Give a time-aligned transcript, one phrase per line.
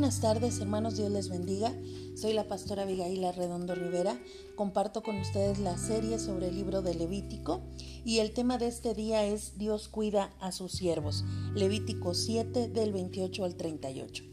[0.00, 1.74] buenas tardes, hermanos, Dios les bendiga.
[2.16, 4.18] Soy la pastora Abigail Redondo Rivera.
[4.56, 7.60] Comparto con ustedes la serie sobre el libro de Levítico
[8.02, 11.22] y el tema de este día es Dios cuida a sus siervos.
[11.54, 14.24] Levítico 7 del 28 al 38.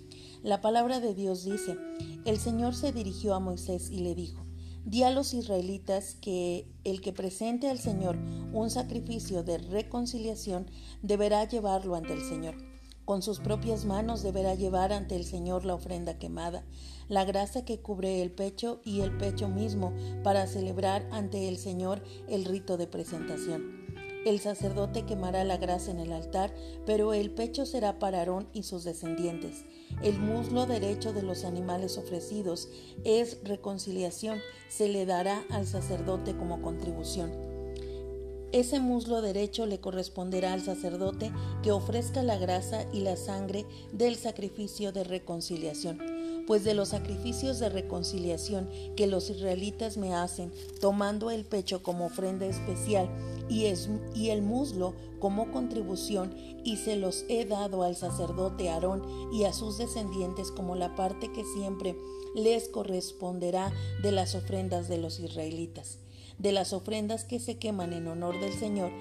[0.42, 1.76] La palabra de Dios dice,
[2.24, 4.46] el Señor se dirigió a Moisés y le dijo,
[4.86, 8.18] Di a los israelitas que el que presente al Señor
[8.54, 10.72] un sacrificio de reconciliación
[11.02, 12.67] deberá llevarlo ante el Señor
[13.08, 16.66] con sus propias manos deberá llevar ante el Señor la ofrenda quemada,
[17.08, 19.94] la grasa que cubre el pecho y el pecho mismo
[20.26, 23.86] para celebrar ante el Señor el rito de presentación.
[24.26, 26.54] El sacerdote quemará la grasa en el altar,
[26.86, 29.64] pero el pecho será para Aarón y sus descendientes.
[30.04, 32.68] El muslo derecho de los animales ofrecidos
[33.06, 37.47] es reconciliación, se le dará al sacerdote como contribución.
[38.54, 44.16] Ese muslo derecho le corresponderá al sacerdote que ofrezca la grasa y la sangre del
[44.16, 46.00] sacrificio de reconciliación,
[46.48, 52.06] pues de los sacrificios de reconciliación que los israelitas me hacen, tomando el pecho como
[52.06, 53.10] ofrenda especial
[53.50, 59.04] y, el muslo como contribución, y se los he dado al sacerdote Aarón
[59.34, 61.98] y a sus descendientes como la parte que siempre
[62.34, 66.00] les corresponderá de las ofrendas de los israelitas
[66.38, 68.92] de las ofrendas que se queman en honor del Señor,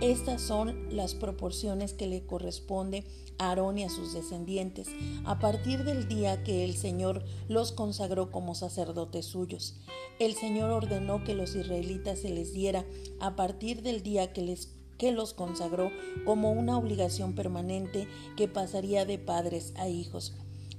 [0.00, 3.04] estas son las proporciones que le corresponde
[3.38, 4.88] a Aarón y a sus descendientes,
[5.24, 9.76] a partir del día que el Señor los consagró como sacerdotes suyos.
[10.18, 12.84] El Señor ordenó que los israelitas se les diera
[13.20, 15.90] a partir del día que les que los consagró
[16.24, 20.32] como una obligación permanente que pasaría de padres a hijos.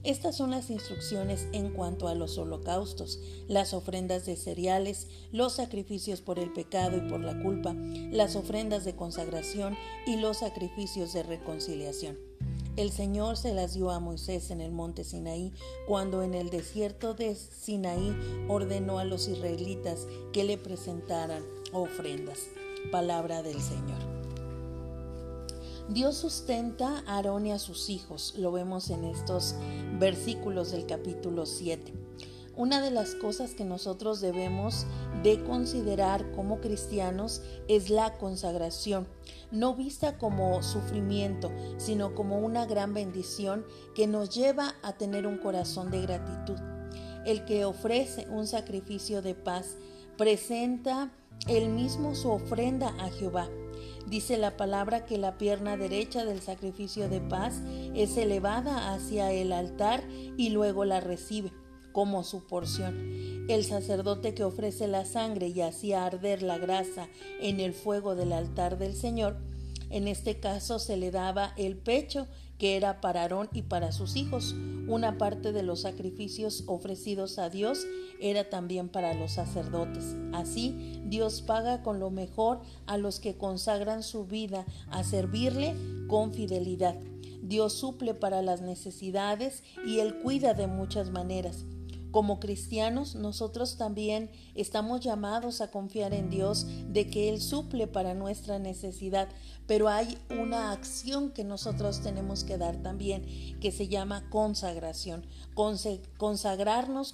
[0.03, 6.19] Estas son las instrucciones en cuanto a los holocaustos, las ofrendas de cereales, los sacrificios
[6.19, 7.73] por el pecado y por la culpa,
[8.11, 12.17] las ofrendas de consagración y los sacrificios de reconciliación.
[12.75, 15.53] El Señor se las dio a Moisés en el monte Sinaí,
[15.87, 18.13] cuando en el desierto de Sinaí
[18.49, 22.39] ordenó a los israelitas que le presentaran ofrendas.
[22.91, 24.12] Palabra del Señor.
[25.89, 29.55] Dios sustenta a Aarón y a sus hijos, lo vemos en estos
[29.99, 31.93] versículos del capítulo 7.
[32.55, 34.85] Una de las cosas que nosotros debemos
[35.23, 39.07] de considerar como cristianos es la consagración,
[39.51, 45.37] no vista como sufrimiento, sino como una gran bendición que nos lleva a tener un
[45.37, 46.59] corazón de gratitud.
[47.25, 49.75] El que ofrece un sacrificio de paz
[50.17, 51.11] presenta
[51.47, 53.49] él mismo su ofrenda a Jehová
[54.07, 57.61] Dice la palabra que la pierna derecha del sacrificio de paz
[57.95, 60.03] es elevada hacia el altar
[60.37, 61.53] y luego la recibe
[61.93, 63.45] como su porción.
[63.49, 67.07] El sacerdote que ofrece la sangre y hacía arder la grasa
[67.39, 69.37] en el fuego del altar del Señor,
[69.93, 72.27] en este caso se le daba el pecho
[72.57, 74.55] que era para Aarón y para sus hijos.
[74.87, 77.85] Una parte de los sacrificios ofrecidos a Dios
[78.19, 80.15] era también para los sacerdotes.
[80.33, 85.75] Así, Dios paga con lo mejor a los que consagran su vida a servirle
[86.07, 86.95] con fidelidad.
[87.43, 91.65] Dios suple para las necesidades y Él cuida de muchas maneras.
[92.13, 98.13] Como cristianos, nosotros también estamos llamados a confiar en Dios de que Él suple para
[98.13, 99.29] nuestra necesidad,
[99.65, 103.25] pero hay una acción que nosotros tenemos que dar también,
[103.59, 105.25] que se llama consagración,
[105.55, 107.13] consagrarnos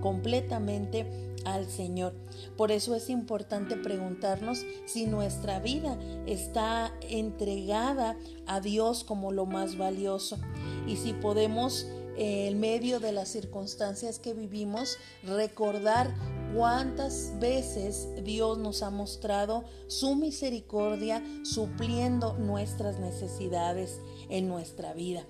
[0.00, 2.14] completamente al Señor.
[2.56, 8.16] Por eso es importante preguntarnos si nuestra vida está entregada
[8.46, 10.38] a Dios como lo más valioso
[10.86, 11.86] y si podemos
[12.16, 16.14] en medio de las circunstancias que vivimos, recordar
[16.54, 25.26] cuántas veces Dios nos ha mostrado su misericordia supliendo nuestras necesidades en nuestra vida.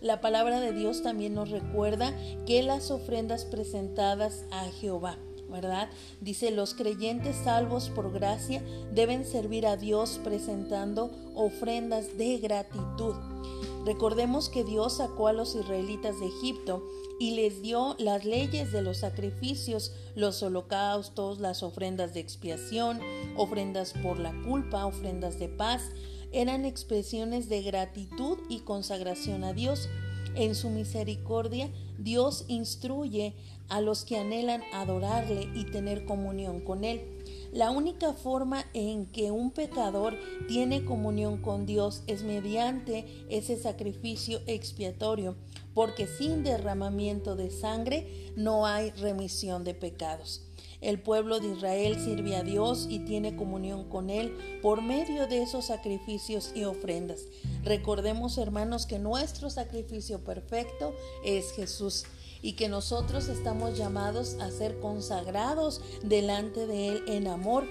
[0.00, 2.14] La palabra de Dios también nos recuerda
[2.46, 5.88] que las ofrendas presentadas a Jehová, ¿verdad?
[6.20, 8.62] Dice, los creyentes salvos por gracia
[8.92, 13.14] deben servir a Dios presentando ofrendas de gratitud.
[13.86, 16.82] Recordemos que Dios sacó a los israelitas de Egipto
[17.20, 22.98] y les dio las leyes de los sacrificios, los holocaustos, las ofrendas de expiación,
[23.36, 25.84] ofrendas por la culpa, ofrendas de paz.
[26.32, 29.88] Eran expresiones de gratitud y consagración a Dios.
[30.34, 33.36] En su misericordia, Dios instruye
[33.68, 37.15] a los que anhelan adorarle y tener comunión con Él.
[37.52, 40.14] La única forma en que un pecador
[40.48, 45.36] tiene comunión con Dios es mediante ese sacrificio expiatorio,
[45.74, 50.42] porque sin derramamiento de sangre no hay remisión de pecados.
[50.80, 55.42] El pueblo de Israel sirve a Dios y tiene comunión con Él por medio de
[55.42, 57.22] esos sacrificios y ofrendas.
[57.62, 60.94] Recordemos, hermanos, que nuestro sacrificio perfecto
[61.24, 62.04] es Jesús
[62.42, 67.64] y que nosotros estamos llamados a ser consagrados delante de Él en amor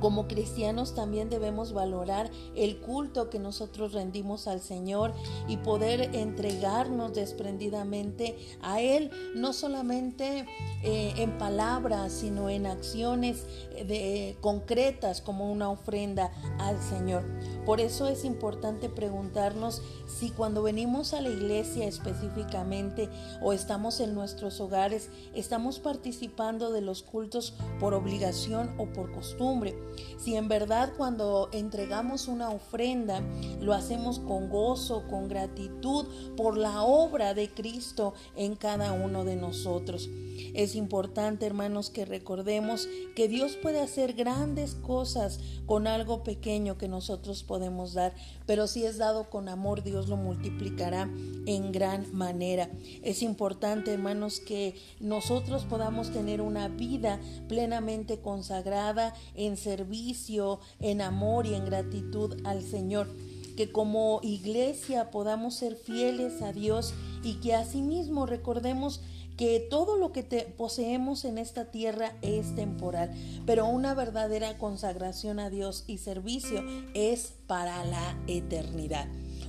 [0.00, 5.14] como cristianos también debemos valorar el culto que nosotros rendimos al Señor
[5.48, 10.46] y poder entregarnos desprendidamente a Él, no solamente
[10.82, 17.24] eh, en palabras, sino en acciones eh, de, concretas como una ofrenda al Señor.
[17.66, 23.10] Por eso es importante preguntarnos si cuando venimos a la iglesia específicamente
[23.42, 29.76] o estamos en nuestros hogares, estamos participando de los cultos por obligación o por costumbre.
[30.16, 33.20] Si en verdad cuando entregamos una ofrenda
[33.60, 39.34] lo hacemos con gozo, con gratitud por la obra de Cristo en cada uno de
[39.34, 40.08] nosotros.
[40.54, 46.88] Es importante, hermanos, que recordemos que Dios puede hacer grandes cosas con algo pequeño que
[46.88, 48.14] nosotros podemos dar,
[48.46, 51.10] pero si es dado con amor, Dios lo multiplicará
[51.46, 52.70] en gran manera.
[53.02, 61.46] Es importante, hermanos, que nosotros podamos tener una vida plenamente consagrada en servicio, en amor
[61.46, 63.08] y en gratitud al Señor
[63.56, 69.00] que como iglesia podamos ser fieles a Dios y que asimismo recordemos
[69.36, 70.22] que todo lo que
[70.56, 73.10] poseemos en esta tierra es temporal,
[73.44, 76.64] pero una verdadera consagración a Dios y servicio
[76.94, 79.08] es para la eternidad.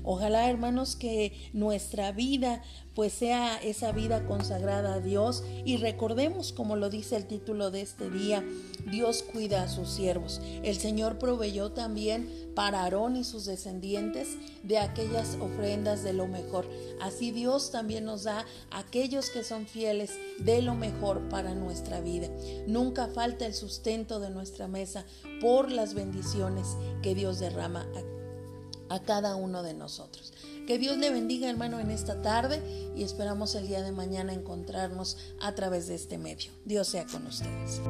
[0.09, 2.63] Ojalá, hermanos, que nuestra vida
[2.95, 7.81] pues sea esa vida consagrada a Dios y recordemos, como lo dice el título de
[7.81, 8.41] este día,
[8.89, 10.39] Dios cuida a sus siervos.
[10.63, 16.69] El Señor proveyó también para Aarón y sus descendientes de aquellas ofrendas de lo mejor.
[17.01, 21.99] Así Dios también nos da a aquellos que son fieles de lo mejor para nuestra
[21.99, 22.29] vida.
[22.65, 25.05] Nunca falta el sustento de nuestra mesa
[25.41, 28.26] por las bendiciones que Dios derrama aquí
[28.89, 30.33] a cada uno de nosotros.
[30.67, 32.61] Que Dios le bendiga hermano en esta tarde
[32.95, 36.51] y esperamos el día de mañana encontrarnos a través de este medio.
[36.65, 37.81] Dios sea con ustedes.